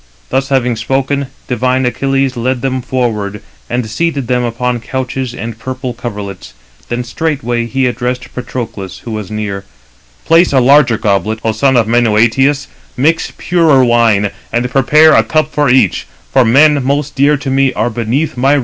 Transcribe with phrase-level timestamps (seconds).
[0.29, 5.93] Thus having spoken, divine Achilles led them forward, and seated them upon couches and purple
[5.93, 6.55] coverlets;
[6.89, 9.63] then straightway he addressed Patroclus, who was near:
[10.25, 12.65] "Place a larger goblet, O son of Menœtius,
[12.97, 14.33] mix purer wine, 299
[14.63, 18.53] and prepare a cup for each, for men most dear [to me] are beneath my
[18.53, 18.59] roof."